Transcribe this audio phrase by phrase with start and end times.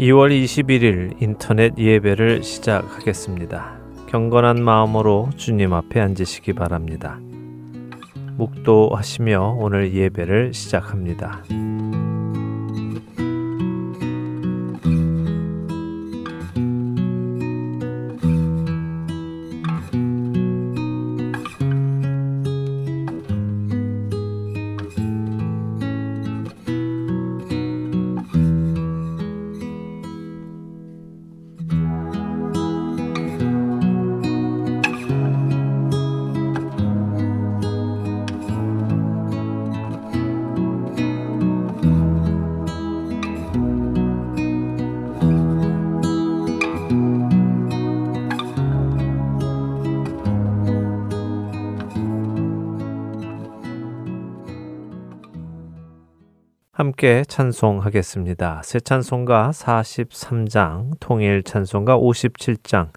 [0.00, 3.78] 2월 21일 인터넷 예배를 시작하겠습니다.
[4.08, 7.18] 경건한 마음으로 주님 앞에 앉으시기 바랍니다.
[8.38, 11.42] 묵도하시며 오늘 예배를 시작합니다.
[57.00, 58.60] 함께 찬송하겠습니다.
[58.62, 62.90] 새 찬송가 43장, 통일 찬송가 57장,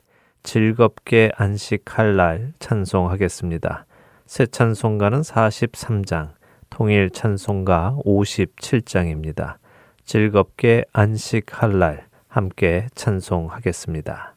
[0.43, 3.85] 즐겁게 안식할 날 찬송하겠습니다.
[4.25, 6.31] 새 찬송가는 43장,
[6.69, 9.55] 통일 찬송가 57장입니다.
[10.03, 14.35] 즐겁게 안식할 날 함께 찬송하겠습니다.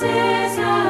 [0.00, 0.89] promises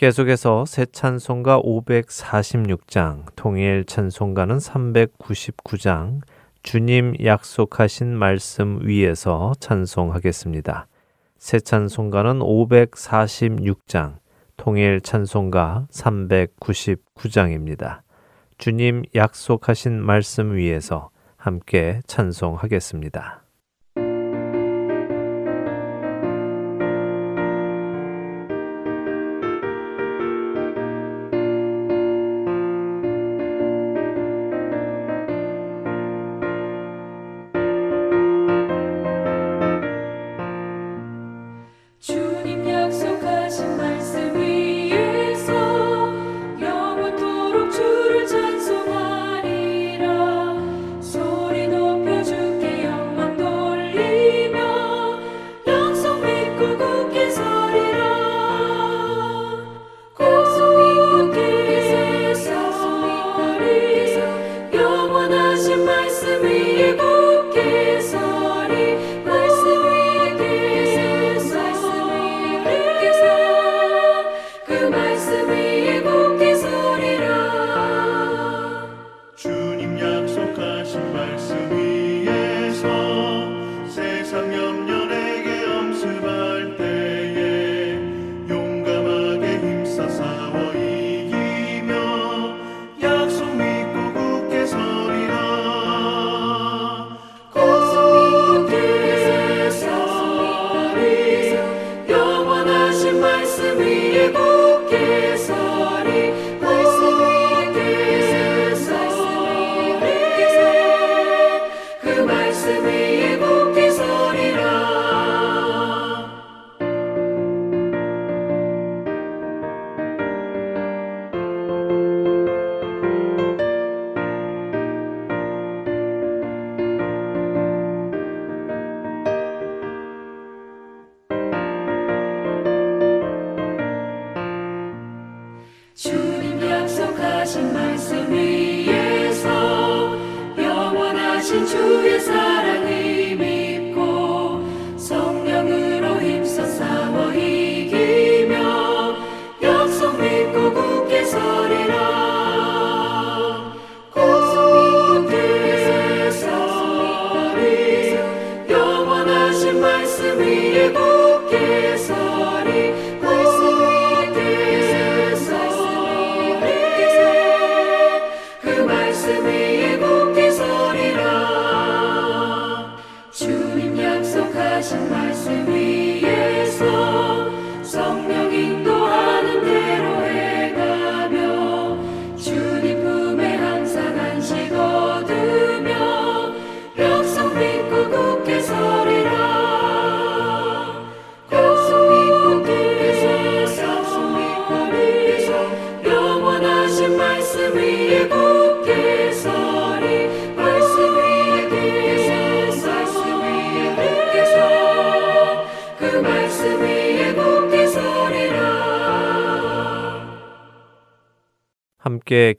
[0.00, 6.22] 계속해서 새 찬송가 546장, 통일 찬송가는 399장,
[6.62, 10.86] 주님 약속하신 말씀 위에서 찬송하겠습니다.
[11.36, 14.16] 새 찬송가는 546장,
[14.56, 18.00] 통일 찬송가 399장입니다.
[18.56, 23.39] 주님 약속하신 말씀 위에서 함께 찬송하겠습니다.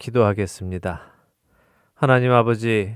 [0.01, 1.01] 기도하겠습니다.
[1.93, 2.95] 하나님 아버지,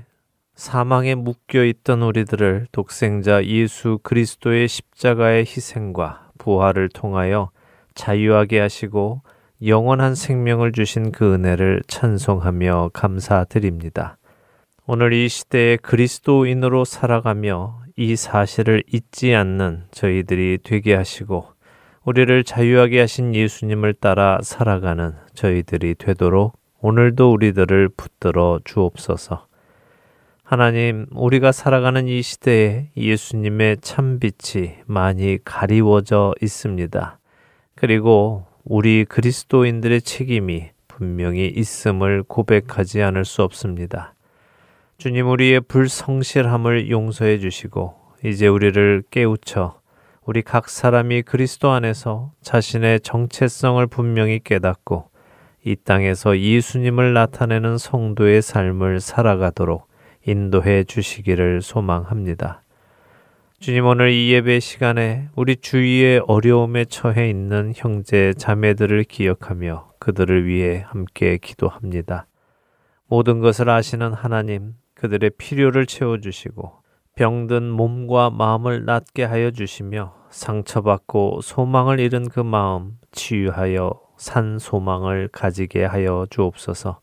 [0.56, 7.50] 사망에 묶여 있던 우리들을 독생자 예수 그리스도의 십자가의 희생과 부활을 통하여
[7.94, 9.22] 자유하게 하시고
[9.64, 14.18] 영원한 생명을 주신 그 은혜를 찬송하며 감사드립니다.
[14.86, 21.46] 오늘 이 시대에 그리스도인으로 살아가며 이 사실을 잊지 않는 저희들이 되게 하시고
[22.04, 26.54] 우리를 자유하게 하신 예수님을 따라 살아가는 저희들이 되도록
[26.86, 29.48] 오늘도 우리들을 붙들어 주옵소서.
[30.44, 37.18] 하나님, 우리가 살아가는 이 시대에 예수님의 참빛이 많이 가리워져 있습니다.
[37.74, 44.14] 그리고 우리 그리스도인들의 책임이 분명히 있음을 고백하지 않을 수 없습니다.
[44.96, 49.80] 주님 우리의 불성실함을 용서해 주시고 이제 우리를 깨우쳐
[50.24, 55.15] 우리 각 사람이 그리스도 안에서 자신의 정체성을 분명히 깨닫고
[55.66, 59.88] 이 땅에서 예수님을 나타내는 성도의 삶을 살아가도록
[60.24, 62.62] 인도해 주시기를 소망합니다.
[63.58, 70.84] 주님 오늘 이 예배 시간에 우리 주위의 어려움에 처해 있는 형제 자매들을 기억하며 그들을 위해
[70.86, 72.28] 함께 기도합니다.
[73.08, 76.74] 모든 것을 아시는 하나님, 그들의 필요를 채워주시고
[77.16, 85.84] 병든 몸과 마음을 낫게 하여 주시며 상처받고 소망을 잃은 그 마음 치유하여 산 소망을 가지게
[85.84, 87.00] 하여 주옵소서.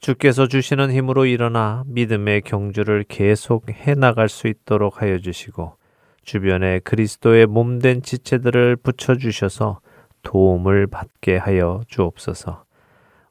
[0.00, 5.76] 주께서 주시는 힘으로 일어나 믿음의 경주를 계속 해 나갈 수 있도록 하여 주시고
[6.24, 9.80] 주변에 그리스도의 몸된 지체들을 붙여 주셔서
[10.22, 12.64] 도움을 받게 하여 주옵소서.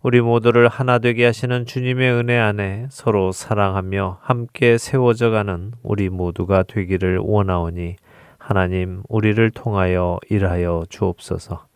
[0.03, 6.63] 우리 모두를 하나 되게 하시는 주님의 은혜 안에 서로 사랑하며 함께 세워져 가는 우리 모두가
[6.63, 7.98] 되기를 원하오니
[8.38, 11.70] 하나님 우리를 통하여 일하여 주옵소서.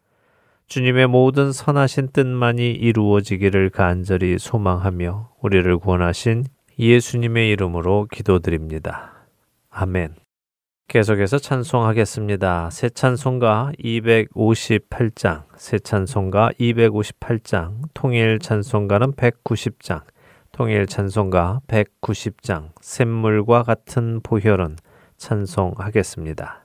[0.68, 6.46] 주님의 모든 선하신 뜻만이 이루어지기를 간절히 소망하며 우리를 구원하신
[6.80, 9.28] 예수님의 이름으로 기도드립니다.
[9.70, 10.16] 아멘.
[10.88, 12.70] 계속해서 찬송하겠습니다.
[12.72, 20.02] 새 찬송가 258장, 새 찬송가 258장, 통일 찬송가는 190장,
[20.52, 24.78] 통일 찬송가 190장, 샘물과 같은 보혈은
[25.18, 26.65] 찬송하겠습니다.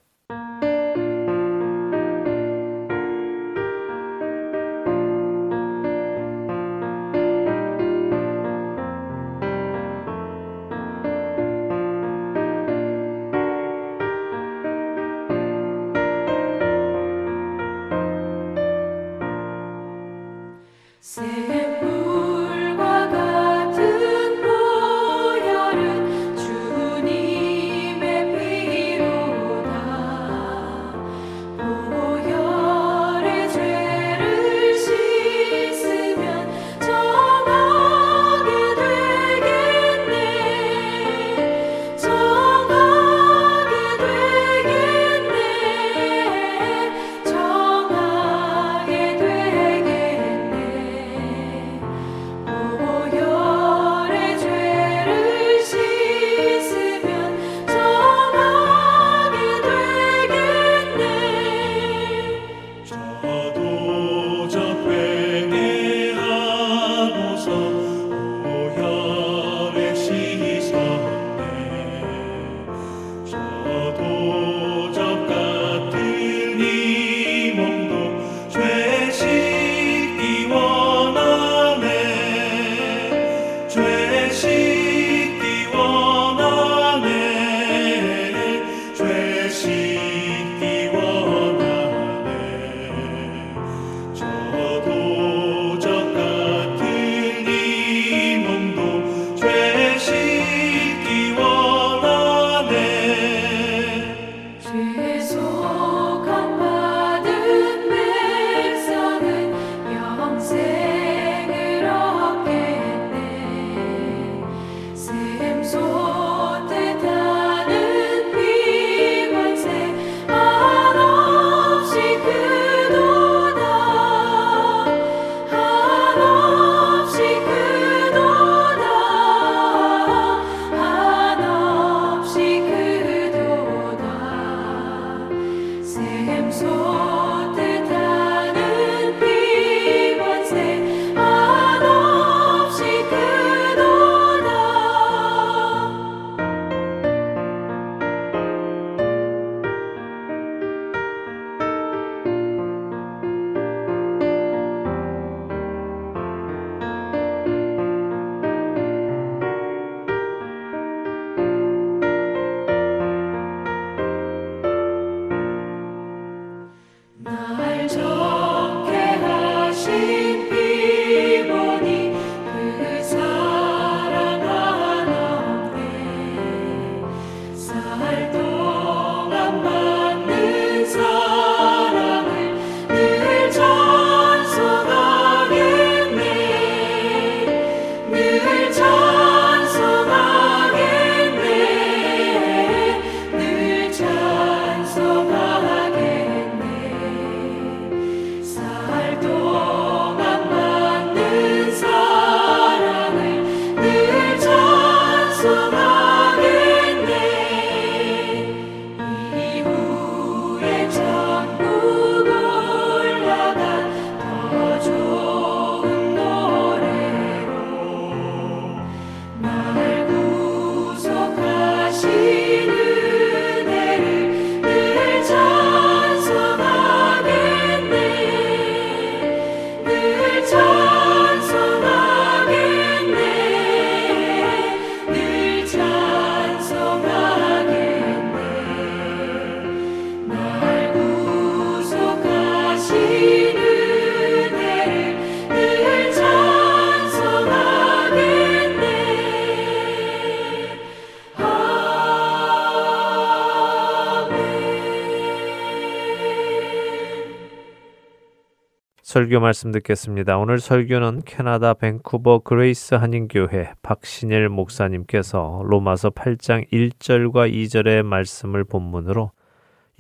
[259.31, 260.39] 설교 말씀 듣겠습니다.
[260.39, 269.31] 오늘 설교는 캐나다 밴쿠버 그레이스 한인교회 박신일 목사님께서 로마서 8장 1절과 2절의 말씀을 본문으로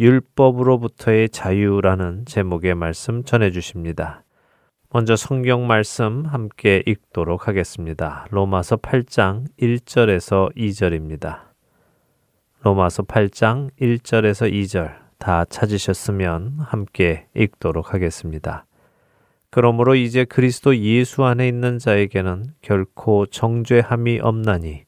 [0.00, 4.24] 율법으로부터의 자유라는 제목의 말씀 전해 주십니다.
[4.92, 8.26] 먼저 성경 말씀 함께 읽도록 하겠습니다.
[8.32, 11.42] 로마서 8장 1절에서 2절입니다.
[12.62, 18.66] 로마서 8장 1절에서 2절 다 찾으셨으면 함께 읽도록 하겠습니다.
[19.50, 24.84] 그러므로 이제 그리스도 예수 안에 있는 자에게는 결코 정죄함이 없나니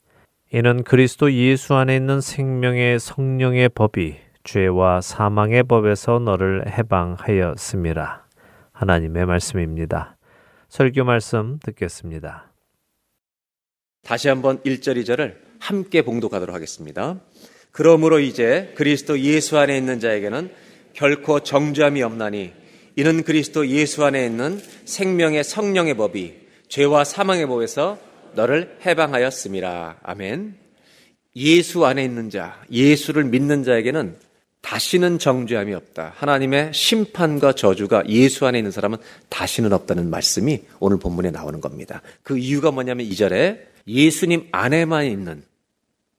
[0.52, 8.22] 이는 그리스도 예수 안에 있는 생명의 성령의 법이 죄와 사망의 법에서 너를 해방하였음이라.
[8.72, 10.16] 하나님의 말씀입니다.
[10.68, 12.52] 설교 말씀 듣겠습니다.
[14.02, 17.20] 다시 한번 1절 2절을 함께 봉독하도록 하겠습니다.
[17.70, 20.50] 그러므로 이제 그리스도 예수 안에 있는 자에게는
[20.92, 22.61] 결코 정죄함이 없나니
[22.96, 26.34] 이는 그리스도 예수 안에 있는 생명의 성령의 법이
[26.68, 27.98] 죄와 사망의 법에서
[28.34, 29.98] 너를 해방하였음이라.
[30.02, 30.56] 아멘.
[31.36, 34.16] 예수 안에 있는 자, 예수를 믿는 자에게는
[34.60, 36.12] 다시는 정죄함이 없다.
[36.16, 42.00] 하나님의 심판과 저주가 예수 안에 있는 사람은 다시는 없다는 말씀이 오늘 본문에 나오는 겁니다.
[42.22, 45.42] 그 이유가 뭐냐면 이절에 예수님 안에만 있는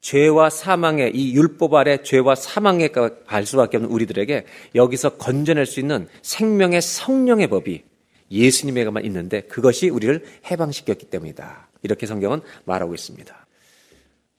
[0.03, 4.45] 죄와 사망의 이 율법 아래 죄와 사망에 갈 수밖에 없는 우리들에게
[4.75, 7.83] 여기서 건져낼 수 있는 생명의 성령의 법이
[8.29, 11.69] 예수님에게만 있는데 그것이 우리를 해방시켰기 때문이다.
[11.83, 13.47] 이렇게 성경은 말하고 있습니다.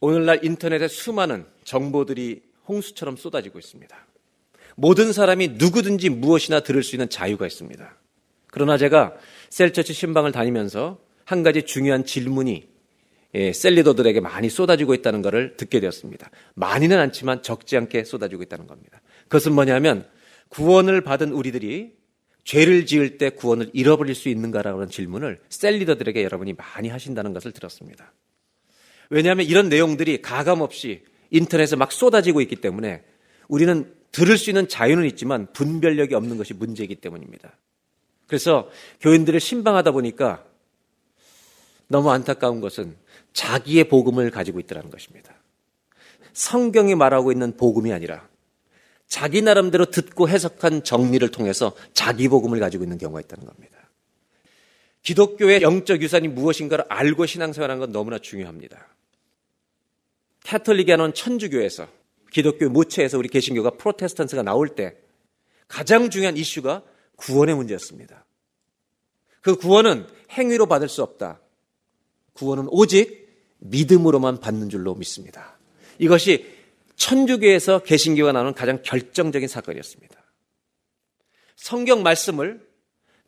[0.00, 3.96] 오늘날 인터넷에 수많은 정보들이 홍수처럼 쏟아지고 있습니다.
[4.76, 7.96] 모든 사람이 누구든지 무엇이나 들을 수 있는 자유가 있습니다.
[8.48, 9.14] 그러나 제가
[9.48, 12.73] 셀처치 신방을 다니면서 한 가지 중요한 질문이
[13.34, 16.30] 예, 셀리더들에게 많이 쏟아지고 있다는 것을 듣게 되었습니다.
[16.54, 19.00] 많이는 않지만 적지 않게 쏟아지고 있다는 겁니다.
[19.24, 20.06] 그것은 뭐냐면
[20.48, 21.92] 구원을 받은 우리들이
[22.44, 28.12] 죄를 지을 때 구원을 잃어버릴 수 있는가라는 질문을 셀리더들에게 여러분이 많이 하신다는 것을 들었습니다.
[29.10, 33.02] 왜냐하면 이런 내용들이 가감 없이 인터넷에 막 쏟아지고 있기 때문에
[33.48, 37.58] 우리는 들을 수 있는 자유는 있지만 분별력이 없는 것이 문제이기 때문입니다.
[38.26, 40.44] 그래서 교인들을 신방하다 보니까
[41.88, 42.96] 너무 안타까운 것은
[43.34, 45.34] 자기의 복음을 가지고 있더라는 것입니다.
[46.32, 48.26] 성경이 말하고 있는 복음이 아니라
[49.06, 53.78] 자기 나름대로 듣고 해석한 정리를 통해서 자기 복음을 가지고 있는 경우가 있다는 겁니다.
[55.02, 58.88] 기독교의 영적 유산이 무엇인가를 알고 신앙생활하는 건 너무나 중요합니다.
[60.44, 61.86] 캐톨릭에 는 천주교에서
[62.32, 64.96] 기독교 무체에서 우리 개신교가 프로테스탄트가 나올 때
[65.68, 66.82] 가장 중요한 이슈가
[67.16, 68.24] 구원의 문제였습니다.
[69.40, 71.40] 그 구원은 행위로 받을 수 없다.
[72.32, 73.23] 구원은 오직
[73.64, 75.58] 믿음으로만 받는 줄로 믿습니다.
[75.98, 76.46] 이것이
[76.96, 80.14] 천주교에서 개신교가 나오는 가장 결정적인 사건이었습니다.
[81.56, 82.60] 성경 말씀을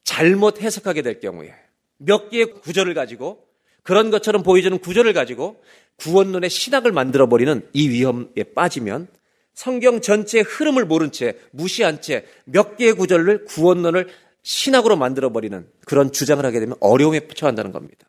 [0.04, 1.54] 잘못 해석하게 될 경우에
[1.98, 3.46] 몇 개의 구절을 가지고
[3.82, 5.62] 그런 것처럼 보여주는 구절을 가지고
[5.96, 9.08] 구원론의 신학을 만들어버리는 이 위험에 빠지면
[9.54, 14.08] 성경 전체의 흐름을 모른 채 무시한 채 몇 개의 구절을 구원론을
[14.42, 18.06] 신학으로 만들어버리는 그런 주장을 하게 되면 어려움에 처한다는 겁니다.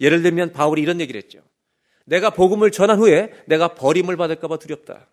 [0.00, 1.40] 예를 들면 바울이 이런 얘기를 했죠.
[2.08, 5.08] 내가 복음을 전한 후에 내가 버림을 받을까봐 두렵다.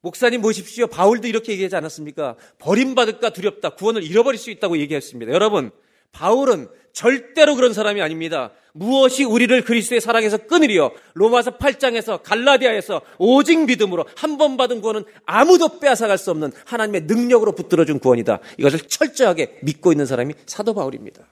[0.00, 0.88] 목사님 보십시오.
[0.88, 2.36] 바울도 이렇게 얘기하지 않았습니까?
[2.58, 3.70] 버림받을까 두렵다.
[3.70, 5.32] 구원을 잃어버릴 수 있다고 얘기했습니다.
[5.32, 5.70] 여러분,
[6.10, 8.50] 바울은 절대로 그런 사람이 아닙니다.
[8.72, 10.90] 무엇이 우리를 그리스도의 사랑에서 끊으리요?
[11.14, 17.52] 로마서 8장에서 갈라디아에서 오직 믿음으로 한 번 받은 구원은 아무도 빼앗아갈 수 없는 하나님의 능력으로
[17.52, 18.40] 붙들어준 구원이다.
[18.58, 21.22] 이것을 철저하게 믿고 있는 사람이 사도 바울입니다.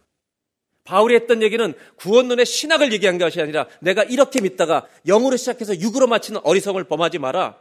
[0.90, 6.40] 바울이 했던 얘기는 구원론의 신학을 얘기한 것이 아니라 내가 이렇게 믿다가 영으로 시작해서 육으로 마치는
[6.42, 7.58] 어리석음을 범하지 마라.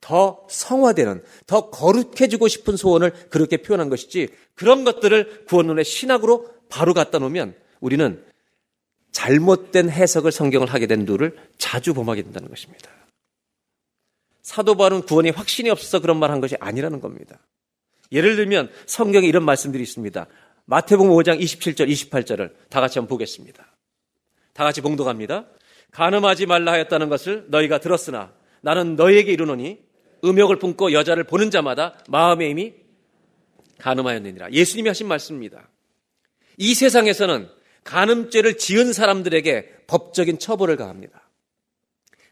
[0.00, 7.20] 더 성화되는, 더 거룩해지고 싶은 소원을 그렇게 표현한 것이지 그런 것들을 구원론의 신학으로 바로 갖다
[7.20, 8.24] 놓으면 우리는
[9.12, 12.90] 잘못된 해석을 성경을 하게 된 누를 자주 범하게 된다는 것입니다.
[14.42, 17.38] 사도 바울은 구원이 확신이 없어서 그런 말 한 것이 아니라는 겁니다.
[18.10, 20.26] 예를 들면 성경에 이런 말씀들이 있습니다.
[20.66, 23.64] 마태복음 5장 27절, 28절을 다 같이 한번 보겠습니다.
[24.52, 25.46] 다 같이 봉독합니다.
[25.92, 29.78] 가늠하지 말라 하였다는 것을 너희가 들었으나 나는 너희에게 이르노니
[30.24, 32.74] 음욕을 품고 여자를 보는 자마다 마음의 힘이
[33.78, 34.50] 가늠하였느니라.
[34.52, 35.68] 예수님이 하신 말씀입니다.
[36.56, 37.48] 이 세상에서는
[37.84, 41.22] 간음죄를 지은 사람들에게 법적인 처벌을 가합니다.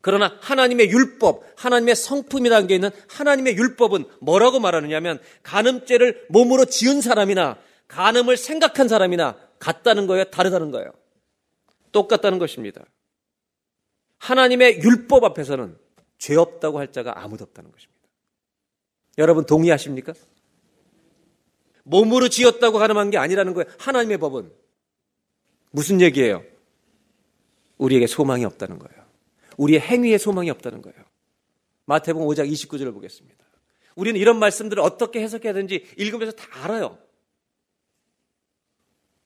[0.01, 7.59] 그러나 하나님의 율법, 하나님의 성품이라는 게 있는 하나님의 율법은 뭐라고 말하느냐면 간음죄를 몸으로 지은 사람이나
[7.89, 10.25] 간음을 생각한 사람이나 같다는 거예요?
[10.25, 10.93] 다르다는 거예요?
[11.93, 12.85] 똑같다는 것입니다.
[14.19, 15.77] 하나님의 율법 앞에서는
[16.19, 18.01] 죄 없다고 할 자가 아무도 없다는 것입니다.
[19.19, 20.15] 여러분 동의하십니까?
[21.85, 23.71] 몸으로 지었다고 가늠한 게 아니라는 거예요.
[23.79, 24.51] 하나님의 법은.
[25.71, 26.43] 무슨 얘기예요?
[27.79, 29.05] 우리에게 소망이 없다는 거예요.
[29.57, 30.99] 우리의 행위에 소망이 없다는 거예요.
[31.87, 33.45] 마태복음 5장 29절을 보겠습니다.
[33.95, 36.99] 우리는 이런 말씀들을 어떻게 해석해야 되는지 읽으면서 다 알아요.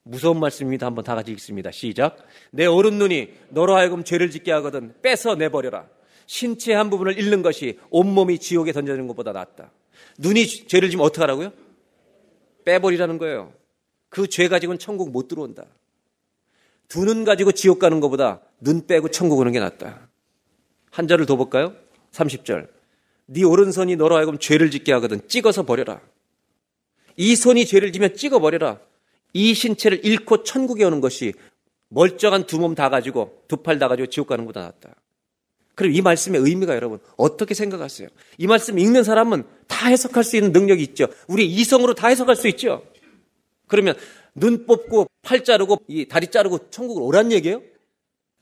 [0.09, 0.87] 무서운 말씀입니다.
[0.87, 1.69] 한번 다 같이 읽습니다.
[1.71, 2.17] 시작.
[2.51, 5.87] 내 오른 눈이 너로 하여금 죄를 짓게 하거든 빼서 내버려라.
[6.25, 9.71] 신체 한 부분을 잃는 것이 온몸이 지옥에 던져지는 것보다 낫다.
[10.17, 11.51] 눈이 죄를 지면 어떻게 하라고요?
[12.65, 13.53] 빼버리라는 거예요.
[14.09, 15.65] 그 죄 가지고는 천국 못 들어온다.
[16.87, 20.09] 두 눈 가지고 지옥 가는 것보다 눈 빼고 천국 오는 게 낫다.
[20.89, 21.75] 한 절을 더 볼까요?
[22.13, 22.67] 30절.
[23.27, 26.01] 네 오른손이 너로 하여금 죄를 짓게 하거든 찍어서 버려라.
[27.15, 28.79] 이 손이 죄를 지면 찍어 버려라.
[29.33, 31.33] 이 신체를 잃고 천국에 오는 것이
[31.89, 34.95] 멀쩡한 두 몸 다 가지고 두 팔 다 가지고 지옥 가는 것보다 낫다.
[35.75, 38.09] 그럼 이 말씀의 의미가 여러분 어떻게 생각하세요?
[38.37, 41.07] 이 말씀 읽는 사람은 다 해석할 수 있는 능력이 있죠.
[41.27, 42.83] 우리 이성으로 다 해석할 수 있죠.
[43.67, 43.95] 그러면
[44.35, 47.61] 눈 뽑고 팔 자르고 이 다리 자르고 천국을 오란 얘기예요?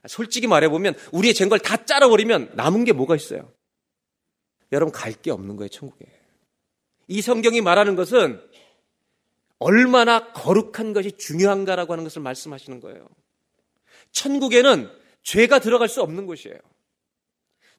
[0.08, 3.52] 솔직히 말해보면 우리의 쟁 걸 다 잘라버리면 남은 게 뭐가 있어요?
[4.71, 6.06] 여러분 갈 게 없는 거예요 천국에.
[7.08, 8.41] 이 성경이 말하는 것은
[9.60, 13.08] 얼마나 거룩한 것이 중요한가라고 하는 것을 말씀하시는 거예요.
[14.12, 14.89] 천국에는
[15.24, 16.58] 죄가 들어갈 수 없는 곳이에요.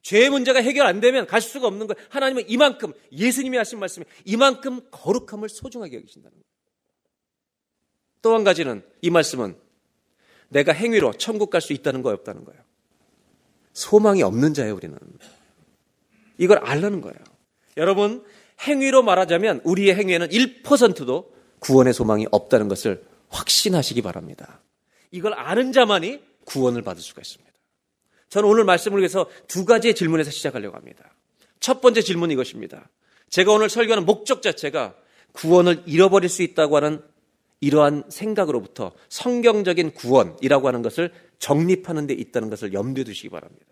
[0.01, 2.07] 죄의 문제가 해결 안 되면 갈 수가 없는 거예요.
[2.09, 6.43] 하나님은 이만큼 예수님이 하신 말씀에 이만큼 거룩함을 소중하게 여기신다는 거예요.
[8.21, 9.57] 또 한 가지는 이 말씀은
[10.49, 12.61] 내가 행위로 천국 갈 수 있다는 거 없다는 거예요.
[13.73, 14.97] 소망이 없는 자예요, 우리는.
[16.37, 17.17] 이걸 알라는 거예요.
[17.77, 18.25] 여러분,
[18.61, 24.61] 행위로 말하자면 우리의 행위에는 1%도 구원의 소망이 없다는 것을 확신하시기 바랍니다.
[25.11, 27.49] 이걸 아는 자만이 구원을 받을 수가 있습니다.
[28.29, 31.03] 저는 오늘 말씀을 위해서 두 가지의 질문에서 시작하려고 합니다.
[31.59, 32.89] 첫 번째 질문은 이것입니다.
[33.29, 34.95] 제가 오늘 설교하는 목적 자체가
[35.33, 37.01] 구원을 잃어버릴 수 있다고 하는
[37.61, 43.65] 이러한 생각으로부터 성경적인 구원이라고 하는 것을 정립하는 데 있다는 것을 염두에 두시기 바랍니다.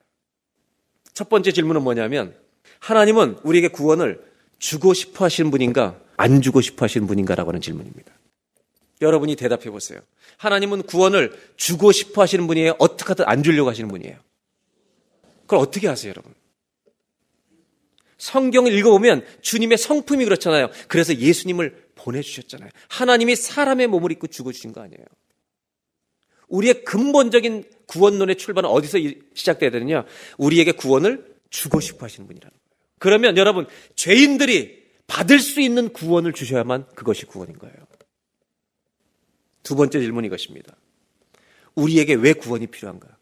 [1.13, 2.35] 첫 번째 질문은 뭐냐면
[2.79, 4.23] 하나님은 우리에게 구원을
[4.59, 8.11] 주고 싶어 하시는 분인가 안 주고 싶어 하시는 분인가라고 하는 질문입니다.
[9.01, 9.99] 여러분이 대답해 보세요.
[10.37, 12.75] 하나님은 구원을 주고 싶어 하시는 분이에요?
[12.79, 14.17] 어떻게 하든 안 주려고 하시는 분이에요?
[15.41, 16.33] 그걸 어떻게 하세요, 여러분?
[18.17, 20.69] 성경을 읽어보면 주님의 성품이 그렇잖아요.
[20.87, 22.69] 그래서 예수님을 보내주셨잖아요.
[22.89, 25.05] 하나님이 사람의 몸을 입고 죽어주신 거 아니에요.
[26.47, 28.97] 우리의 근본적인 구원론의 출발은 어디서
[29.33, 30.05] 시작돼야 되느냐?
[30.37, 32.67] 우리에게 구원을 주고 싶어 하시는 분이라는 거예요.
[32.99, 34.76] 그러면 여러분, 죄인들이
[35.07, 37.75] 받을 수 있는 구원을 주셔야만 그것이 구원인 거예요.
[39.63, 40.75] 두 번째 질문이 이것입니다.
[41.75, 43.17] 우리에게 왜 구원이 필요한가?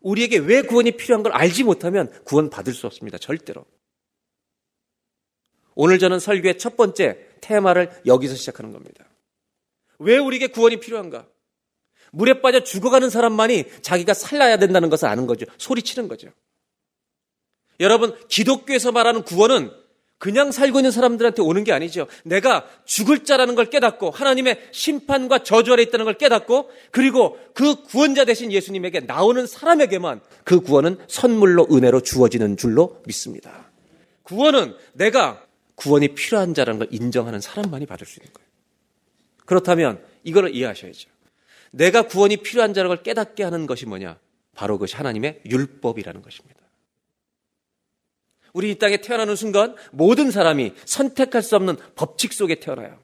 [0.00, 3.18] 우리에게 왜 구원이 필요한 걸 알지 못하면 구원 받을 수 없습니다.
[3.18, 3.64] 절대로.
[5.74, 9.06] 오늘 저는 설교의 첫 번째 테마를 여기서 시작하는 겁니다.
[9.98, 11.26] 왜 우리에게 구원이 필요한가?
[12.12, 15.46] 물에 빠져 죽어가는 사람만이 자기가 살라야 된다는 것을 아는 거죠.
[15.56, 16.28] 소리치는 거죠.
[17.80, 19.81] 여러분, 기독교에서 말하는 구원은
[20.22, 22.06] 그냥 살고 있는 사람들한테 오는 게 아니죠.
[22.24, 28.24] 내가 죽을 자라는 걸 깨닫고 하나님의 심판과 저주 아래 있다는 걸 깨닫고 그리고 그 구원자
[28.24, 33.68] 대신 예수님에게 나오는 사람에게만 그 구원은 선물로 은혜로 주어지는 줄로 믿습니다.
[34.22, 38.48] 구원은 내가 구원이 필요한 자라는 걸 인정하는 사람만이 받을 수 있는 거예요.
[39.44, 41.10] 그렇다면 이걸 이해하셔야죠.
[41.72, 44.20] 내가 구원이 필요한 자라는 걸 깨닫게 하는 것이 뭐냐?
[44.54, 46.61] 바로 그것이 하나님의 율법이라는 것입니다.
[48.52, 53.02] 우리 이 땅에 태어나는 순간 모든 사람이 선택할 수 없는 법칙 속에 태어나요.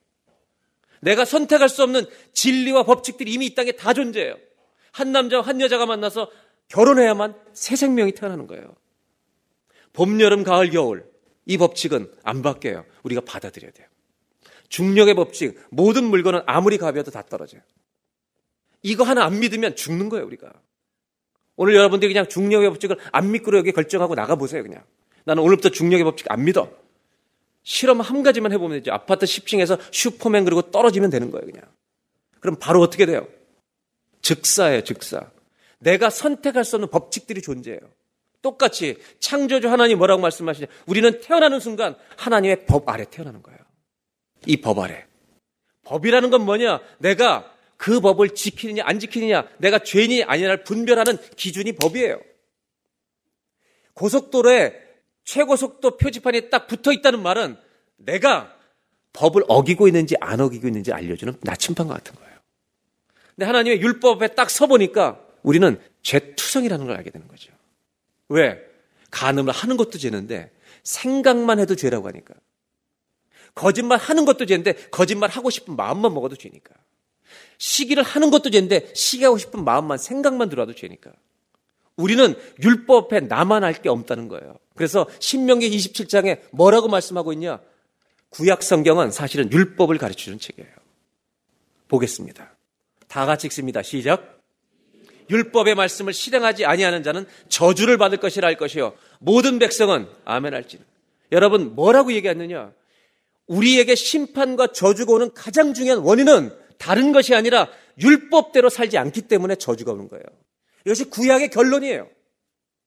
[1.00, 4.36] 내가 선택할 수 없는 진리와 법칙들이 이미 이 땅에 다 존재해요.
[4.92, 6.30] 한 남자와 한 여자가 만나서
[6.68, 8.74] 결혼해야만 새 생명이 태어나는 거예요.
[9.92, 11.06] 봄, 여름, 가을, 겨울
[11.46, 12.84] 이 법칙은 안 바뀌어요.
[13.04, 13.86] 우리가 받아들여야 돼요.
[14.68, 17.62] 중력의 법칙 모든 물건은 아무리 가벼워도 다 떨어져요.
[18.82, 20.52] 이거 하나 안 믿으면 죽는 거예요, 우리가.
[21.56, 24.84] 오늘 여러분들이 그냥 중력의 법칙을 안 믿고 여기 결정하고 나가보세요, 그냥.
[25.28, 26.70] 나는 오늘부터 중력의 법칙 안 믿어.
[27.62, 28.92] 실험 한 가지만 해보면 되죠.
[28.92, 31.66] 아파트 10층에서 슈퍼맨 그리고 떨어지면 되는 거예요, 그냥.
[32.40, 33.28] 그럼 바로 어떻게 돼요?
[34.22, 35.30] 즉사예요, 즉사.
[35.80, 37.78] 내가 선택할 수 없는 법칙들이 존재해요.
[38.40, 40.66] 똑같이 창조주 하나님 뭐라고 말씀하시냐?
[40.86, 43.58] 우리는 태어나는 순간 하나님의 법 아래 태어나는 거예요.
[44.46, 45.04] 이 법 아래.
[45.84, 46.80] 법이라는 건 뭐냐?
[47.00, 52.18] 내가 그 법을 지키느냐 안 지키느냐, 내가 죄인이 아니냐를 분별하는 기준이 법이에요.
[53.92, 54.87] 고속도로에
[55.28, 57.58] 최고 속도 표지판이 딱 붙어 있다는 말은
[57.98, 58.56] 내가
[59.12, 62.34] 법을 어기고 있는지 안 어기고 있는지 알려주는 나침반과 같은 거예요.
[63.36, 67.52] 근데 하나님의 율법에 딱 서보니까 우리는 죄투성이라는 걸 알게 되는 거죠.
[68.30, 68.58] 왜?
[69.10, 70.50] 간음을 하는 것도 죄는데
[70.82, 72.32] 생각만 해도 죄라고 하니까.
[73.54, 76.74] 거짓말 하는 것도 죄인데 거짓말 하고 싶은 마음만 먹어도 죄니까.
[77.58, 81.12] 시기를 하는 것도 죄인데 시기하고 싶은 마음만 생각만 들어도 죄니까.
[81.98, 84.56] 우리는 율법 앞에 나만 할 게 없다는 거예요.
[84.74, 87.60] 그래서 신명기 27장에 뭐라고 말씀하고 있냐?
[88.30, 90.70] 구약 성경은 사실은 율법을 가르쳐 주는 책이에요.
[91.88, 92.56] 보겠습니다.
[93.08, 93.82] 다 같이 읽습니다.
[93.82, 94.40] 시작.
[95.30, 100.84] 율법의 말씀을 실행하지 아니하는 자는 저주를 받을 것이라 할 것이요 모든 백성은 아멘 할지는.
[101.32, 102.72] 여러분 뭐라고 얘기했느냐?
[103.46, 107.68] 우리에게 심판과 저주가 오는 가장 중요한 원인은 다른 것이 아니라
[108.00, 110.24] 율법대로 살지 않기 때문에 저주가 오는 거예요.
[110.84, 112.08] 이것이 구약의 결론이에요.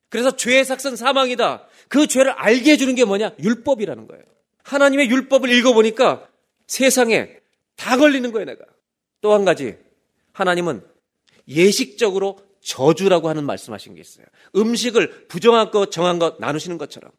[0.10, 1.68] 그래서 죄의 삭선 사망이다.
[1.88, 3.36] 그 죄를 알게 해주는 게 뭐냐?
[3.40, 4.24] 율법이라는 거예요.
[4.64, 6.28] 하나님의 율법을 읽어보니까
[6.68, 7.30] 세상에
[7.76, 8.64] 다 걸리는 거예요, 내가.
[9.22, 9.78] 또 한 가지.
[10.34, 10.84] 하나님은
[11.48, 14.26] 예식적으로 저주라고 하는 말씀하신 게 있어요.
[14.56, 17.12] 음식을 부정한 것, 정한 것 나누시는 것처럼.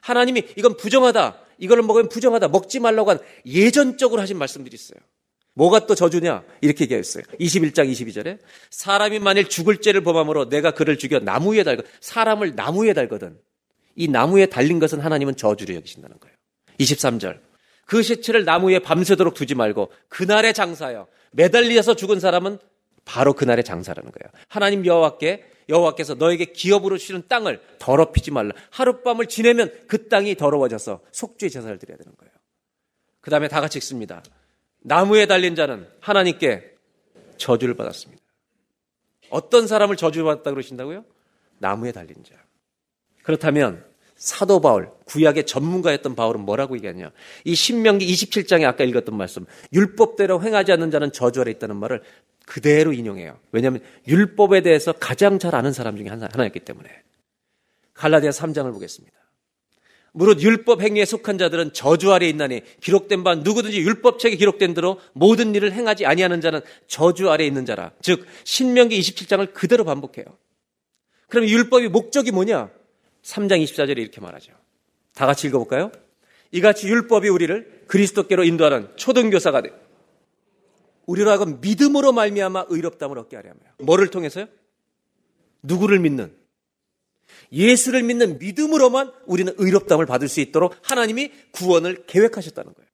[0.00, 1.38] 하나님이 이건 부정하다.
[1.58, 2.48] 이거를 먹으면 부정하다.
[2.48, 4.98] 먹지 말라고 한 예전적으로 하신 말씀들이 있어요.
[5.60, 6.42] 뭐가 또 저주냐?
[6.62, 7.22] 이렇게 얘기했어요.
[7.38, 8.38] 21장 22절에
[8.70, 13.38] 사람이 만일 죽을 죄를 범함으로 내가 그를 죽여 나무 위에 달거 사람을 나무 위에 달거든.
[13.94, 16.34] 이 나무에 달린 것은 하나님은 저주를 여기신다는 거예요.
[16.78, 17.40] 23절
[17.84, 22.58] 그 시체를 나무에 밤새도록 두지 말고 그날의 장사여 매달려서 죽은 사람은
[23.04, 24.32] 바로 그날의 장사라는 거예요.
[24.48, 28.52] 하나님 여호와께 여호와께서 너에게 기업으로 주시는 땅을 더럽히지 말라.
[28.70, 32.32] 하룻밤을 지내면 그 땅이 더러워져서 속죄 제사를 드려야 되는 거예요.
[33.20, 34.22] 그 다음에 다 같이 읽습니다.
[34.82, 36.74] 나무에 달린 자는 하나님께
[37.36, 38.22] 저주를 받았습니다.
[39.30, 41.04] 어떤 사람을 저주받았다 그러신다고요?
[41.58, 42.34] 나무에 달린 자.
[43.22, 43.84] 그렇다면
[44.16, 47.10] 사도 바울, 구약의 전문가였던 바울은 뭐라고 얘기하냐?
[47.44, 52.02] 이 신명기 27장에 아까 읽었던 말씀, 율법대로 행하지 않는 자는 저주 아래 있다는 말을
[52.46, 53.38] 그대로 인용해요.
[53.52, 56.90] 왜냐하면 율법에 대해서 가장 잘 아는 사람 중에 하나였기 때문에.
[57.94, 59.16] 갈라디아 3장을 보겠습니다.
[60.12, 65.54] 무릇 율법 행위에 속한 자들은 저주 아래 있나니 기록된 바 누구든지 율법책에 기록된 대로 모든
[65.54, 67.92] 일을 행하지 아니하는 자는 저주 아래 있는 자라.
[68.02, 70.26] 즉 신명기 27장을 그대로 반복해요.
[71.28, 72.70] 그럼 율법의 목적이 뭐냐?
[73.22, 74.52] 3장 24절에 이렇게 말하죠.
[75.14, 75.92] 다 같이 읽어볼까요?
[76.52, 79.70] 이같이 율법이 우리를 그리스도께로 인도하는 초등교사가 돼.
[81.06, 83.60] 우리로 하여금 믿음으로 말미암아 의롭담을 얻게 하려 하며.
[83.78, 84.46] 뭐를 통해서요?
[85.62, 86.39] 누구를 믿는?
[87.52, 92.88] 예수를 믿는 믿음으로만 우리는 의롭담을 받을 수 있도록 하나님이 구원을 계획하셨다는 거예요.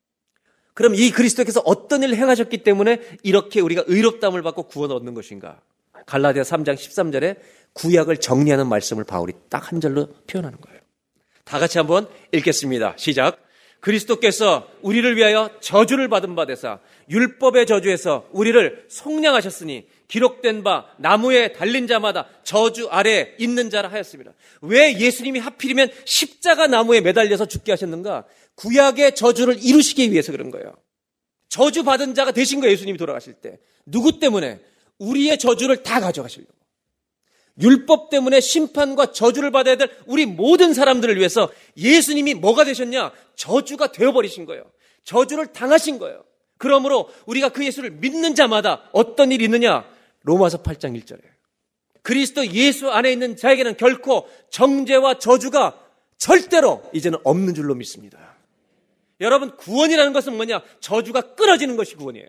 [0.75, 5.61] 그럼 이 그리스도께서 어떤 일을 행하셨기 때문에 이렇게 우리가 의롭담을 받고 구원을 얻는 것인가?
[6.07, 7.39] 갈라디아 3장 13절에
[7.73, 10.81] 구약을 정리하는 말씀을 바울이 딱 한 절로 표현하는 거예요.
[11.45, 12.95] 다 같이 한번 읽겠습니다.
[12.97, 13.43] 시작.
[13.81, 21.87] 그리스도께서 우리를 위하여 저주를 받은 바 되사 율법의 저주에서 우리를 속량하셨으니 기록된 바 나무에 달린
[21.87, 24.33] 자마다 저주 아래 있는 자라 하였습니다.
[24.61, 28.25] 왜 예수님이 하필이면 십자가 나무에 매달려서 죽게 하셨는가?
[28.55, 30.75] 구약의 저주를 이루시기 위해서 그런 거예요.
[31.49, 32.73] 저주 받은 자가 되신 거예요.
[32.73, 33.59] 예수님이 돌아가실 때.
[33.85, 34.61] 누구 때문에?
[34.99, 36.53] 우리의 저주를 다 가져가시려고.
[37.61, 43.13] 율법 때문에 심판과 저주를 받아야 될 우리 모든 사람들을 위해서 예수님이 뭐가 되셨냐?
[43.35, 44.65] 저주가 되어버리신 거예요.
[45.05, 46.23] 저주를 당하신 거예요.
[46.59, 49.85] 그러므로 우리가 그 예수를 믿는 자마다 어떤 일이 있느냐?
[50.27, 51.21] 로마서 8장 1절에.
[52.03, 55.81] 그리스도 예수 안에 있는 자에게는 결코 정죄와 저주가
[56.19, 58.37] 절대로 이제는 없는 줄로 믿습니다.
[59.21, 60.63] 여러분, 구원이라는 것은 뭐냐?
[60.81, 62.29] 저주가 끊어지는 것이 구원이에요.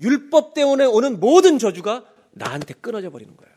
[0.00, 3.52] 율법 때문에 오는 모든 저주가 나한테 끊어져 버리는 거예요.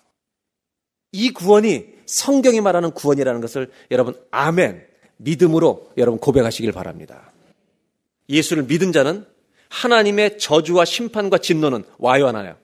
[1.11, 4.85] 이 구원이 성경이 말하는 구원이라는 것을 여러분, 아멘,
[5.17, 7.31] 믿음으로 여러분 고백하시길 바랍니다.
[8.29, 9.25] 예수를 믿은 자는
[9.69, 12.57] 하나님의 저주와 심판과 진노는 와요 안 와요?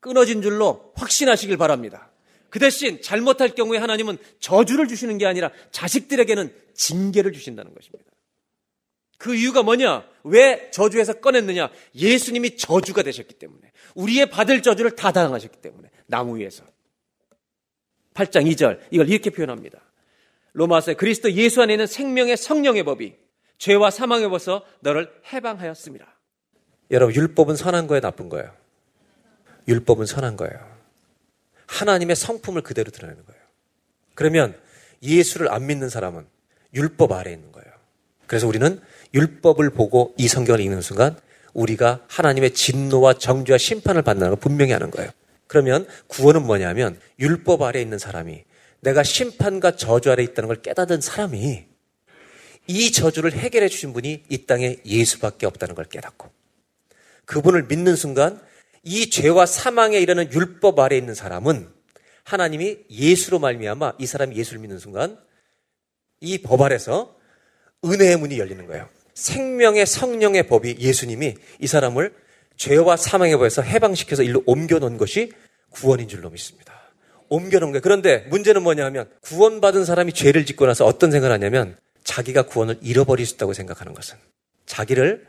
[0.00, 2.10] 끊어진 줄로 확신하시길 바랍니다.
[2.50, 8.10] 그 대신 잘못할 경우에 하나님은 저주를 주시는 게 아니라 자식들에게는 징계를 주신다는 것입니다.
[9.18, 10.06] 그 이유가 뭐냐?
[10.24, 11.70] 왜 저주에서 꺼냈느냐?
[11.94, 13.72] 예수님이 저주가 되셨기 때문에.
[13.96, 15.90] 우리의 받을 저주를 다 당하셨기 때문에.
[16.06, 16.64] 나무 위에서.
[18.14, 18.80] 8장 2절.
[18.92, 19.80] 이걸 이렇게 표현합니다.
[20.52, 23.16] 로마서에 그리스도 예수 안에 있는 생명의 성령의 법이
[23.58, 26.06] 죄와 사망의 법에서 너를 해방하였습니다.
[26.92, 28.52] 여러분, 율법은 선한 거예요, 나쁜 거예요?
[29.68, 30.78] 율법은 선한 거예요.
[31.66, 33.40] 하나님의 성품을 그대로 드러내는 거예요.
[34.14, 34.58] 그러면
[35.02, 36.26] 예수를 안 믿는 사람은
[36.74, 37.68] 율법 아래에 있는 거예요.
[38.26, 38.80] 그래서 우리는
[39.14, 41.18] 율법을 보고 이 성경을 읽는 순간
[41.54, 45.10] 우리가 하나님의 진노와 정죄와 심판을 받는다는 걸 분명히 하는 거예요.
[45.46, 48.44] 그러면 구원은 뭐냐면 율법 아래에 있는 사람이
[48.80, 51.66] 내가 심판과 저주 아래에 있다는 걸 깨닫은 사람이
[52.66, 56.30] 이 저주를 해결해 주신 분이 이 땅에 예수밖에 없다는 걸 깨닫고
[57.24, 58.40] 그분을 믿는 순간
[58.88, 61.68] 이 죄와 사망에 이르는 율법 아래에 있는 사람은
[62.24, 65.18] 하나님이 예수로 말미암아 이 사람이 예수를 믿는 순간
[66.22, 67.14] 이 법 아래서
[67.84, 68.88] 은혜의 문이 열리는 거예요.
[69.12, 72.14] 생명의 성령의 법이 예수님이 이 사람을
[72.56, 75.32] 죄와 사망의 법에서 해방시켜서 일로 옮겨놓은 것이
[75.70, 76.72] 구원인 줄로 믿습니다.
[77.28, 77.82] 옮겨놓은 거예요.
[77.82, 83.26] 그런데 문제는 뭐냐 하면 구원받은 사람이 죄를 짓고 나서 어떤 생각을 하냐면 자기가 구원을 잃어버릴
[83.26, 84.16] 수 있다고 생각하는 것은
[84.64, 85.26] 자기를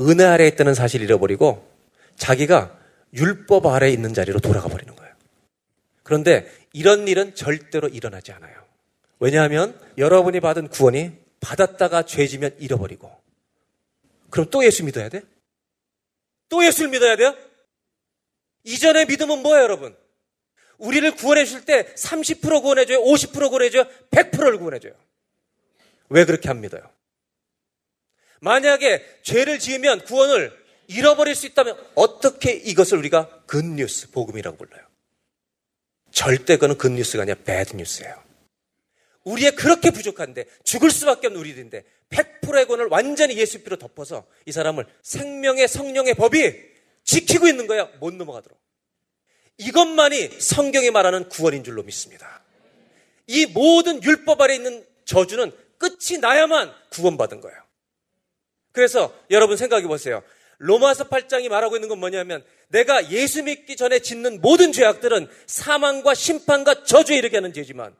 [0.00, 1.64] 은혜 아래에 있다는 사실을 잃어버리고
[2.16, 2.76] 자기가
[3.16, 5.14] 율법 아래에 있는 자리로 돌아가 버리는 거예요.
[6.02, 8.64] 그런데 이런 일은 절대로 일어나지 않아요.
[9.18, 13.10] 왜냐하면 여러분이 받은 구원이 받았다가 죄지면 잃어버리고
[14.30, 15.22] 그럼 또 예수 믿어야 돼?
[16.48, 17.34] 또 예수를 믿어야 돼요?
[18.64, 19.96] 이전의 믿음은 뭐예요, 여러분?
[20.78, 23.00] 우리를 구원해 줄 때 30% 구원해 줘요?
[23.02, 23.84] 50% 구원해 줘요?
[24.10, 24.92] 100%를 구원해 줘요?
[26.08, 26.82] 왜 그렇게 안 믿어요?
[28.40, 34.84] 만약에 죄를 지으면 구원을 잃어버릴 수 있다면 어떻게 이것을 우리가 굿뉴스, 복음이라고 불러요?
[36.10, 38.24] 절대 그는 굿뉴스가 아니라 배드뉴스예요.
[39.24, 44.86] 우리의 그렇게 부족한데 죽을 수밖에 없는 우리들인데 100%의 권을 완전히 예수 피로 덮어서 이 사람을
[45.02, 46.54] 생명의 성령의 법이
[47.04, 47.90] 지키고 있는 거예요.
[47.98, 48.58] 못 넘어가도록.
[49.58, 52.42] 이것만이 성경이 말하는 구원인 줄로 믿습니다.
[53.26, 57.58] 이 모든 율법 아래 있는 저주는 끝이 나야만 구원받은 거예요.
[58.72, 60.22] 그래서 여러분 생각해 보세요.
[60.58, 66.84] 로마서 8장이 말하고 있는 건 뭐냐면 내가 예수 믿기 전에 짓는 모든 죄악들은 사망과 심판과
[66.84, 67.94] 저주에 이르게 하는 죄지만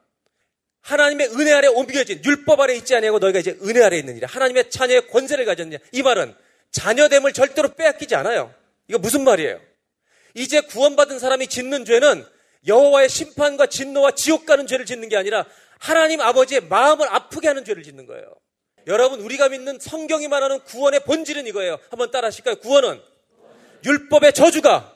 [0.81, 5.07] 하나님의 은혜 아래 옮겨진 율법 아래 있지 아니하고 너희가 이제 은혜 아래 있느니라 하나님의 자녀의
[5.07, 6.33] 권세를 가졌느냐 이 말은
[6.71, 8.53] 자녀됨을 절대로 빼앗기지 않아요.
[8.87, 9.59] 이거 무슨 말이에요?
[10.33, 12.25] 이제 구원받은 사람이 짓는 죄는
[12.67, 15.45] 여호와의 심판과 진노와 지옥 가는 죄를 짓는 게 아니라
[15.79, 18.33] 하나님 아버지의 마음을 아프게 하는 죄를 짓는 거예요.
[18.87, 21.77] 여러분 우리가 믿는 성경이 말하는 구원의 본질은 이거예요.
[21.89, 22.55] 한번 따라 하실까요?
[22.57, 23.01] 구원은
[23.85, 24.95] 율법의 저주가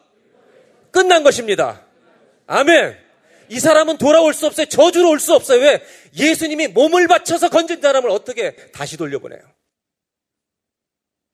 [0.91, 1.85] 끝난 것입니다.
[2.47, 2.97] 아멘.
[3.49, 4.65] 이 사람은 돌아올 수 없어요.
[4.67, 5.61] 저주로 올 수 없어요.
[5.61, 5.83] 왜?
[6.15, 9.41] 예수님이 몸을 바쳐서 건진 사람을 어떻게 다시 돌려보내요?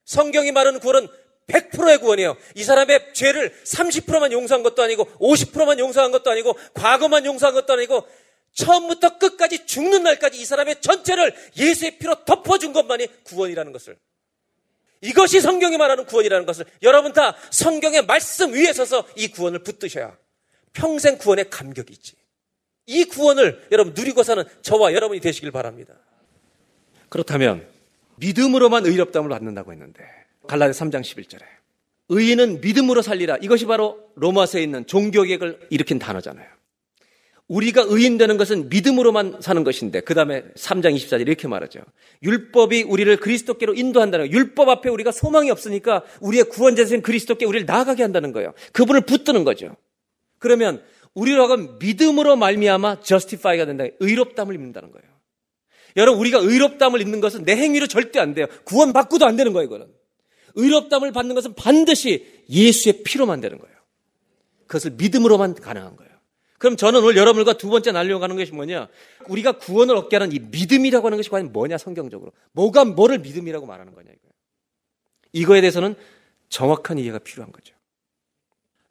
[0.06, 1.08] 성경이 말하는 구원은
[1.48, 2.36] 100%의 구원이에요.
[2.56, 8.08] 이 사람의 죄를 30%만 용서한 것도 아니고 50%만 용서한 것도 아니고 과거만 용서한 것도 아니고
[8.58, 13.98] 처음부터 끝까지 죽는 날까지 이 사람의 전체를 예수의 피로 덮어준 것만이 구원이라는 것을
[15.02, 20.18] 이것이 성경이 말하는 구원이라는 것을 여러분 다 성경의 말씀 위에 서서 이 구원을 붙드셔야
[20.74, 22.16] 평생 구원의 감격이 있지.
[22.88, 25.94] 이 구원을 여러분 누리고 사는 저와 여러분이 되시길 바랍니다.
[27.10, 27.68] 그렇다면
[28.16, 30.04] 믿음으로만 의롭다함을 받는다고 했는데
[30.48, 31.44] 갈라디 3장 11절에
[32.10, 33.38] 의인은 믿음으로 살리라.
[33.38, 36.57] 이것이 바로 로마서에 있는 종교개혁을 일으킨 단어잖아요.
[37.48, 41.80] 우리가 의인 되는 것은 믿음으로만 사는 것인데 그 다음에 3장 24절 이렇게 말하죠.
[42.22, 44.38] 율법이 우리를 그리스도께로 인도한다는 거예요.
[44.38, 48.54] 율법 앞에 우리가 소망이 없으니까 우리의 구원자신 그리스도께 우리를 나아가게 한다는 거예요.
[48.74, 49.76] 그분을 붙드는 거죠.
[50.40, 50.84] 그러면
[51.14, 53.86] 우리로 하여금 믿음으로 말미암아 justify가 된다.
[54.00, 55.08] 의롭담을 입는다는 거예요.
[55.96, 58.48] 여러분 우리가 의롭담을 입는 것은 내 행위로 절대 안 돼요.
[58.66, 59.66] 구원 받고도 안 되는 거예요.
[59.66, 59.88] 이거는.
[60.56, 63.76] 의롭담을 받는 것은 반드시 예수의 피로만 되는 거예요.
[64.68, 66.17] 그것을 믿음으로만 가능한 거예요.
[66.58, 68.88] 그럼 저는 오늘 여러분과 두 번째 날려고 하는 것이 뭐냐?
[69.28, 72.32] 우리가 구원을 얻게 하는 이 믿음이라고 하는 것이 과연 뭐냐, 성경적으로.
[72.54, 74.34] 뭐가 뭐를 믿음이라고 말하는 거냐, 이거예요.
[75.34, 75.96] 이거에 대해서는
[76.50, 77.76] 정확한 이해가 필요한 거죠.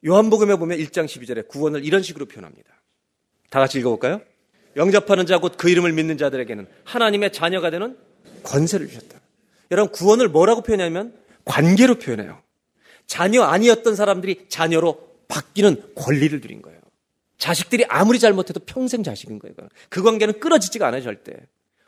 [0.05, 2.69] 요한복음에 보면 1장 12절에 구원을 이런 식으로 표현합니다.
[3.49, 4.21] 다 같이 읽어볼까요?
[4.75, 7.97] 영접하는 자 곧 그 이름을 믿는 자들에게는 하나님의 자녀가 되는
[8.43, 9.19] 권세를 주셨다.
[9.71, 11.13] 여러분 구원을 뭐라고 표현하냐면
[11.45, 12.41] 관계로 표현해요.
[13.07, 16.79] 자녀 아니었던 사람들이 자녀로 바뀌는 권리를 드린 거예요.
[17.37, 19.55] 자식들이 아무리 잘못해도 평생 자식인 거예요.
[19.89, 21.33] 그 관계는 끊어지지가 않아요, 절대.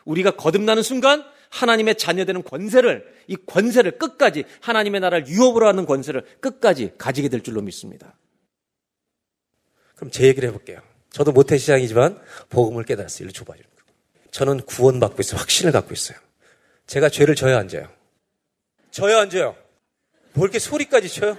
[0.05, 6.93] 우리가 거듭나는 순간 하나님의 자녀되는 권세를, 이 권세를 끝까지, 하나님의 나라를 유업으로 하는 권세를 끝까지
[6.97, 8.15] 가지게 될 줄로 믿습니다.
[9.95, 10.81] 그럼 제 얘기를 해볼게요.
[11.09, 13.25] 저도 모태시장이지만 복음을 깨달았어요.
[13.25, 13.59] 일로 줘봐요.
[14.31, 15.39] 저는 구원받고 있어요.
[15.39, 16.17] 확신을 갖고 있어요.
[16.85, 17.89] 제가 죄를 져야 안 져요.
[18.91, 19.55] 져야 안 져요.
[20.33, 21.38] 뭐 이렇게 소리까지 쳐요?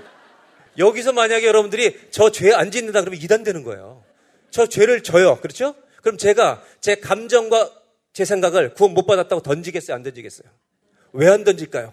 [0.79, 4.05] 여기서 만약에 여러분들이 저 죄 안 짓는다 그러면 이단되는 거예요.
[4.51, 5.39] 저 죄를 져요.
[5.41, 5.75] 그렇죠?
[6.03, 7.73] 그럼 제가 제 감정과
[8.13, 9.95] 제 생각을 구원 못 받았다고 던지겠어요?
[9.95, 10.49] 안 던지겠어요?
[11.13, 11.93] 왜 안 던질까요?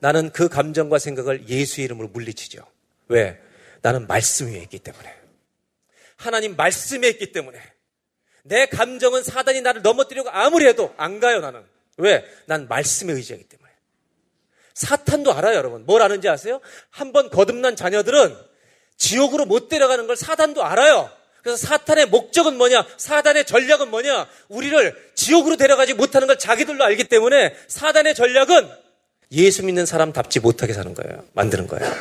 [0.00, 2.66] 나는 그 감정과 생각을 예수 이름으로 물리치죠.
[3.08, 3.38] 왜?
[3.82, 5.14] 나는 말씀 위에 있기 때문에.
[6.16, 7.58] 하나님 말씀에 있기 때문에.
[8.44, 11.62] 내 감정은 사단이 나를 넘어뜨리고 아무리 해도 안 가요, 나는.
[11.98, 12.24] 왜?
[12.46, 13.61] 난 말씀에 의지하기 때문에.
[14.74, 15.84] 사탄도 알아요, 여러분.
[15.86, 16.60] 뭘 아는지 아세요?
[16.90, 18.36] 한 번 거듭난 자녀들은
[18.96, 21.10] 지옥으로 못 데려가는 걸 사탄도 알아요.
[21.42, 22.86] 그래서 사탄의 목적은 뭐냐?
[22.96, 24.28] 사단의 전략은 뭐냐?
[24.48, 28.70] 우리를 지옥으로 데려가지 못하는 걸 자기들도 알기 때문에 사단의 전략은
[29.32, 31.24] 예수 믿는 사람답지 못하게 사는 거예요.
[31.32, 31.92] 만드는 거예요.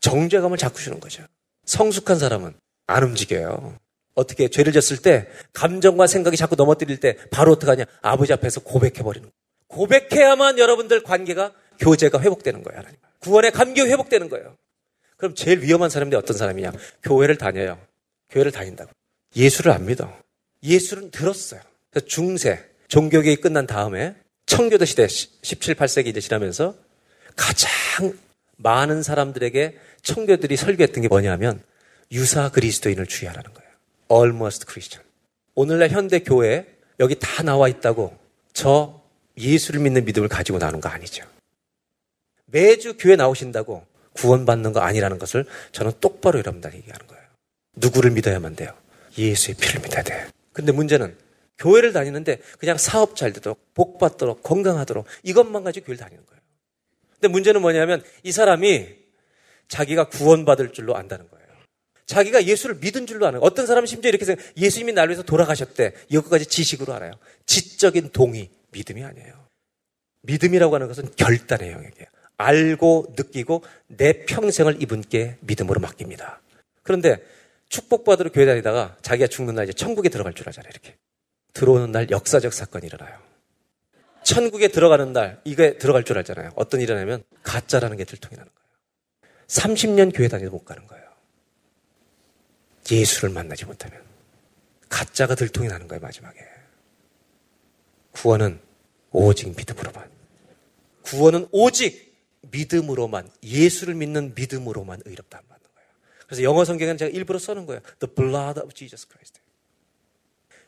[0.00, 1.24] 정죄감을 자꾸 주는 거죠.
[1.66, 2.54] 성숙한 사람은
[2.86, 3.76] 안 움직여요.
[4.14, 7.84] 어떻게 죄를 졌을 때 감정과 생각이 자꾸 넘어뜨릴 때 바로 어떡하냐?
[8.02, 9.32] 아버지 앞에서 고백해 버리는 거예요.
[9.68, 12.78] 고백해야만 여러분들 관계가 교제가 회복되는 거예요.
[12.78, 12.98] 하나님.
[13.20, 14.56] 구원의 감격 회복되는 거예요.
[15.16, 16.72] 그럼 제일 위험한 사람들이 어떤 사람이냐?
[17.02, 17.78] 교회를 다녀요.
[18.30, 18.90] 교회를 다닌다고.
[19.34, 20.12] 예수를 안 믿어.
[20.62, 21.60] 예수를 들었어요.
[21.90, 24.14] 그래서 중세, 종교개혁이 끝난 다음에
[24.46, 26.74] 청교도 시대 17, 8세기 이제 지나면서
[27.36, 27.68] 가장
[28.56, 31.62] 많은 사람들에게 청교들이 설교했던 게 뭐냐면
[32.12, 33.70] 유사 그리스도인을 주의하라는 거예요.
[34.10, 35.06] Almost Christian.
[35.54, 36.66] 오늘날 현대 교회
[37.00, 38.16] 여기 다 나와 있다고
[38.52, 39.02] 저
[39.36, 41.24] 예수를 믿는 믿음을 가지고 나오는 거 아니죠.
[42.50, 47.22] 매주 교회 나오신다고 구원받는 거 아니라는 것을 저는 똑바로 여러분들 얘기하는 거예요.
[47.76, 48.72] 누구를 믿어야만 돼요?
[49.16, 50.28] 예수의 피를 믿어야 돼요.
[50.52, 51.16] 근데 문제는
[51.58, 56.40] 교회를 다니는데 그냥 사업 잘 되도록, 복 받도록, 건강하도록 이것만 가지고 교회를 다니는 거예요.
[57.14, 58.88] 근데 문제는 뭐냐면 이 사람이
[59.68, 61.46] 자기가 구원받을 줄로 안다는 거예요.
[62.06, 63.46] 자기가 예수를 믿은 줄로 아는 거예요.
[63.46, 65.92] 어떤 사람은 심지어 이렇게 생각, 예수님이 나를 위해서 돌아가셨대.
[66.08, 67.12] 이것까지 지식으로 알아요.
[67.44, 69.46] 지적인 동의, 믿음이 아니에요.
[70.22, 72.06] 믿음이라고 하는 것은 결단의 영역이에요.
[72.38, 76.40] 알고 느끼고 내 평생을 이분께 믿음으로 맡깁니다.
[76.82, 77.18] 그런데
[77.68, 80.70] 축복받으러 교회 다니다가 자기가 죽는 날 이제 천국에 들어갈 줄 알잖아요.
[80.70, 80.96] 이렇게.
[81.52, 83.18] 들어오는 날 역사적 사건이 일어나요.
[84.22, 86.52] 천국에 들어가는 날 이게 들어갈 줄 알잖아요.
[86.54, 89.38] 어떤 일이 일어나면 가짜라는 게 들통이 나는 거예요.
[89.48, 91.04] 30년 교회 다니도 못 가는 거예요.
[92.90, 94.02] 예수를 만나지 못하면
[94.88, 96.00] 가짜가 들통이 나는 거예요.
[96.00, 96.40] 마지막에.
[98.12, 98.60] 구원은
[99.10, 100.10] 오직 믿음으로만.
[101.02, 102.07] 구원은 오직
[102.42, 105.88] 믿음으로만 예수를 믿는 믿음으로만 의롭다 받는 거예요.
[106.26, 107.80] 그래서 영어 성경에는 제가 일부러 써는 거예요.
[107.98, 109.40] The blood of Jesus Christ.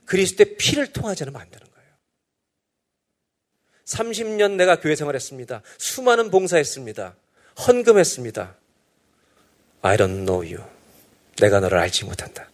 [0.04, 1.90] 그리스도의 피를 통하지 않으면 안 되는 거예요.
[3.84, 5.62] 30년 내가 교회 생활했습니다.
[5.78, 7.14] 수많은 봉사했습니다.
[7.66, 8.56] 헌금했습니다.
[9.82, 10.68] I don't know you.
[11.40, 12.50] 내가 너를 알지 못한다.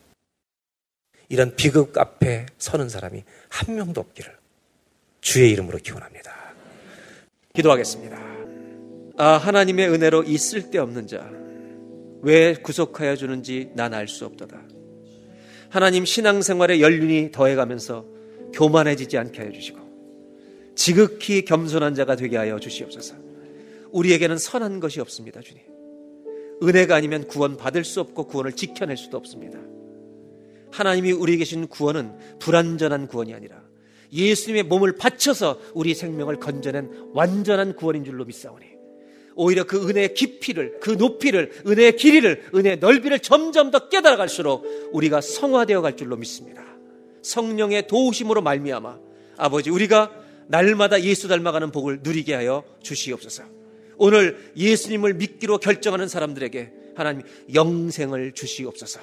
[1.29, 4.37] 이런 비극 앞에 서는 사람이 한 명도 없기를
[5.21, 6.55] 주의 이름으로 기원합니다.
[7.55, 8.36] 기도하겠습니다.
[9.19, 11.31] 아, 하나님의 은혜로 이 쓸데없는 자,
[12.23, 14.61] 왜 구속하여 주는지 난 알 수 없도다.
[15.71, 18.05] 하나님 신앙생활의 연륜이 더해가면서
[18.53, 19.79] 교만해지지 않게 하여 주시고,
[20.75, 23.15] 지극히 겸손한 자가 되게 하여 주시옵소서.
[23.93, 25.63] 우리에게는 선한 것이 없습니다, 주님.
[26.63, 29.59] 은혜가 아니면 구원 받을 수 없고 구원을 지켜낼 수도 없습니다.
[30.73, 33.63] 하나님이 우리에게 주신 구원은 불완전한 구원이 아니라
[34.13, 38.76] 예수님의 몸을 바쳐서 우리 생명을 건져낸 완전한 구원인 줄로 믿사오니
[39.37, 45.21] 오히려 그 은혜의 깊이를 그 높이를 은혜의 길이를 은혜의 넓이를 점점 더 깨달아 갈수록 우리가
[45.21, 46.65] 성화되어 갈 줄로 믿습니다.
[47.23, 48.99] 성령의 도우심으로 말미암아
[49.37, 50.11] 아버지 우리가
[50.49, 53.45] 날마다 예수 닮아가는 복을 누리게 하여 주시옵소서.
[53.99, 57.23] 오늘 예수님을 믿기로 결정하는 사람들에게 하나님
[57.53, 59.01] 영생을 주시옵소서.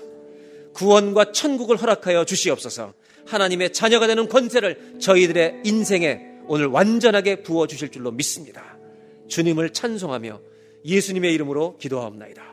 [0.73, 2.93] 구원과 천국을 허락하여 주시옵소서.
[3.25, 8.72] 하나님의 자녀가 되는 권세를 저희들의 인생에 오늘 완전하게 부어 주실 줄로 믿습니다.
[9.33, 10.39] 주님을 찬송하며
[10.85, 12.43] 예수님의 이름으로 기도하옵나이다.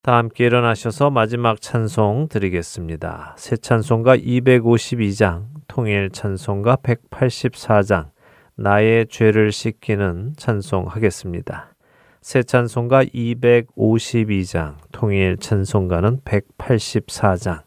[0.00, 3.34] 다 함께 일어나셔서 마지막 찬송 드리겠습니다.
[3.36, 8.08] 새 찬송가 252장, 통일 찬송가 184장,
[8.54, 11.74] 나의 죄를 씻기는 찬송 하겠습니다.
[12.22, 17.64] 새 찬송가 252장, 통일 찬송가는 184장,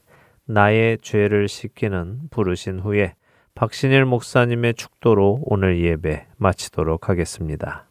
[0.47, 3.14] 나의 죄를 씻기는 부르신 후에
[3.56, 7.88] 박신일 목사님의 축도로 오늘 예배 마치도록 하겠습니다.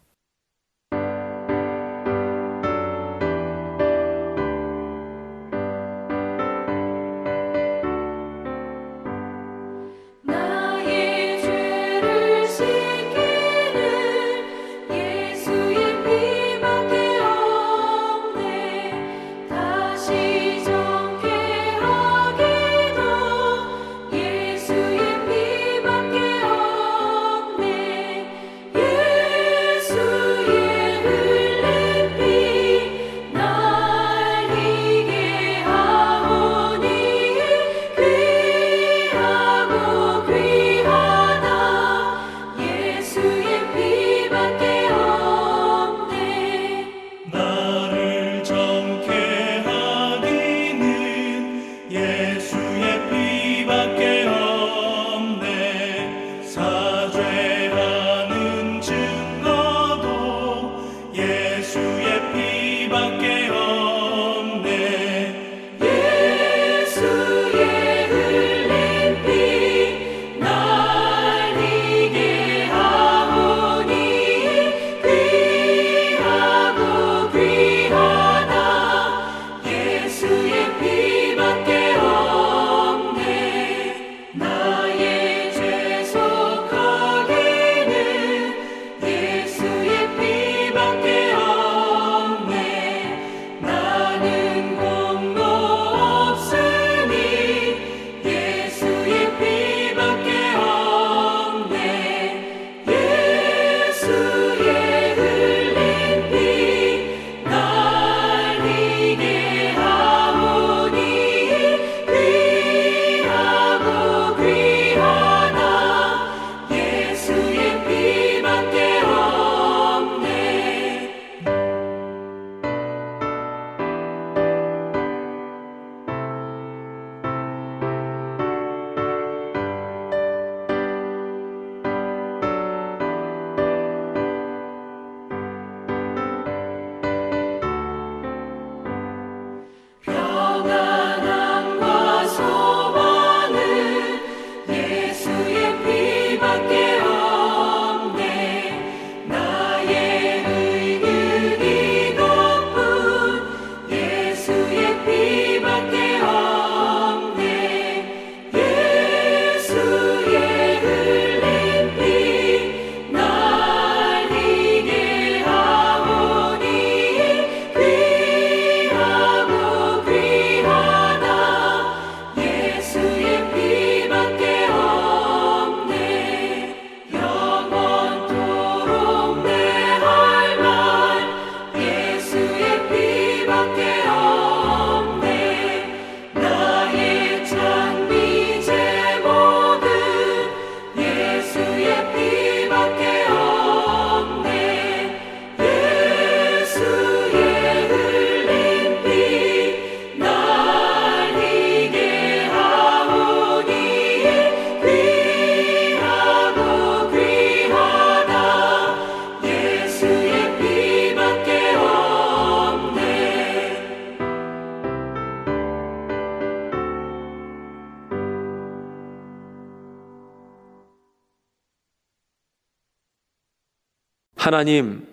[224.43, 225.03] 하나님,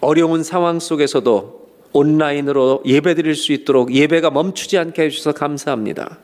[0.00, 6.18] 어려운 상황 속에서도 온라인으로 예배 드릴 수 있도록 예배가 멈추지 않게 해주셔서 감사합니다.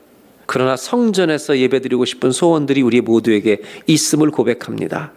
[0.45, 5.13] 그러나 성전에서 예배 드리고 싶은 소원들이 우리 모두에게 있음을 고백합니다.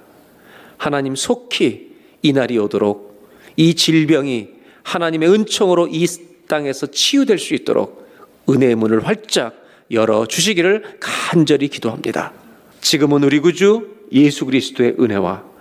[0.76, 4.50] 하나님 속히 이 날이 오도록 이 질병이
[4.84, 6.06] 하나님의 은총으로 이
[6.46, 8.06] 땅에서 치유될 수 있도록
[8.48, 12.34] 은혜의 문을 활짝 열어 주시기를 간절히 기도합니다.
[12.80, 15.51] 지금은 우리 구주 예수 그리스도의 은혜와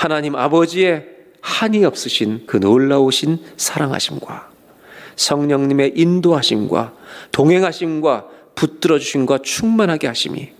[0.00, 1.04] 하나님 아버지의
[1.42, 4.48] 한이 없으신 그 놀라우신 사랑하심과
[5.14, 6.94] 성령님의 인도하심과
[7.32, 10.52] 동행하심과 붙들어 주심과 충만하게 하심이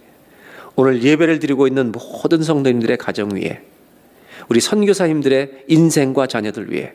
[0.77, 3.63] 오늘 예배를 드리고 있는 모든 성도님들의 가정 위에
[4.51, 6.93] 우리 선교사님들의 인생과 자녀들 위해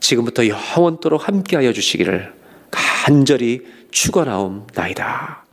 [0.00, 2.32] 지금부터 영원토록 함께하여 주시기를
[2.70, 3.60] 간절히
[3.90, 5.45] 축원하옵나이다.